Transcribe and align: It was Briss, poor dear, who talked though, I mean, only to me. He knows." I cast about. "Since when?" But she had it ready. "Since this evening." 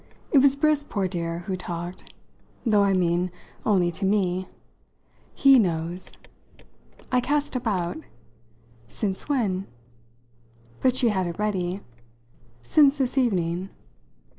It 0.31 0.39
was 0.39 0.55
Briss, 0.55 0.83
poor 0.83 1.07
dear, 1.07 1.43
who 1.45 1.55
talked 1.55 2.15
though, 2.65 2.81
I 2.81 2.91
mean, 2.91 3.29
only 3.63 3.91
to 3.91 4.03
me. 4.03 4.47
He 5.35 5.59
knows." 5.59 6.17
I 7.11 7.21
cast 7.21 7.55
about. 7.55 7.97
"Since 8.87 9.29
when?" 9.29 9.67
But 10.81 10.95
she 10.95 11.09
had 11.09 11.27
it 11.27 11.37
ready. 11.37 11.81
"Since 12.63 12.97
this 12.97 13.15
evening." 13.15 13.69